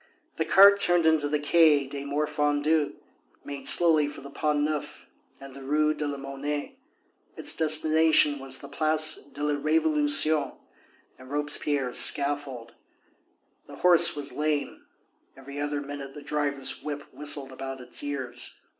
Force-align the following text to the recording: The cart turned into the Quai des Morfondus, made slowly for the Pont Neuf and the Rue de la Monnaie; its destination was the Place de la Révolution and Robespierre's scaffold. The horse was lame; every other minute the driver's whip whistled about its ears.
The 0.37 0.45
cart 0.45 0.79
turned 0.79 1.05
into 1.05 1.27
the 1.29 1.37
Quai 1.37 1.85
des 1.85 2.03
Morfondus, 2.05 2.93
made 3.45 3.67
slowly 3.67 4.07
for 4.07 4.21
the 4.21 4.31
Pont 4.31 4.61
Neuf 4.61 5.05
and 5.39 5.53
the 5.55 5.61
Rue 5.61 5.93
de 5.93 6.07
la 6.07 6.17
Monnaie; 6.17 6.75
its 7.37 7.55
destination 7.55 8.39
was 8.39 8.57
the 8.57 8.67
Place 8.67 9.17
de 9.31 9.43
la 9.43 9.53
Révolution 9.53 10.55
and 11.19 11.29
Robespierre's 11.29 11.99
scaffold. 11.99 12.73
The 13.67 13.75
horse 13.75 14.15
was 14.15 14.33
lame; 14.33 14.87
every 15.37 15.59
other 15.61 15.81
minute 15.81 16.15
the 16.15 16.23
driver's 16.23 16.81
whip 16.81 17.03
whistled 17.13 17.51
about 17.51 17.79
its 17.79 18.01
ears. 18.03 18.59